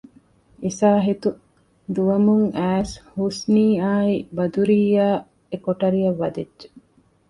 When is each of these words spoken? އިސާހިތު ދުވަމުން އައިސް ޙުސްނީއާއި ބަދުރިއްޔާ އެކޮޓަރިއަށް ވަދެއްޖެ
އިސާހިތު 0.63 1.29
ދުވަމުން 1.95 2.47
އައިސް 2.57 2.95
ޙުސްނީއާއި 3.17 4.15
ބަދުރިއްޔާ 4.35 5.07
އެކޮޓަރިއަށް 5.51 6.19
ވަދެއްޖެ 6.21 6.67